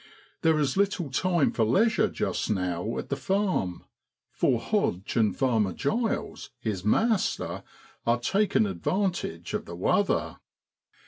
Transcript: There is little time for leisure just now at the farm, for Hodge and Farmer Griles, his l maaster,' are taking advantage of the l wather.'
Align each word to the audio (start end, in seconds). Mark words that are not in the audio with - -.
There 0.41 0.57
is 0.57 0.77
little 0.77 1.11
time 1.11 1.51
for 1.51 1.63
leisure 1.63 2.07
just 2.09 2.49
now 2.49 2.97
at 2.97 3.09
the 3.09 3.15
farm, 3.15 3.85
for 4.31 4.59
Hodge 4.59 5.15
and 5.15 5.37
Farmer 5.37 5.73
Griles, 5.73 6.49
his 6.57 6.83
l 6.83 6.89
maaster,' 6.91 7.61
are 8.07 8.19
taking 8.19 8.65
advantage 8.65 9.53
of 9.53 9.65
the 9.65 9.75
l 9.75 9.77
wather.' 9.77 10.37